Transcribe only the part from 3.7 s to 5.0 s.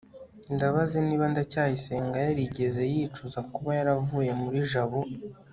yaravuye muri jabo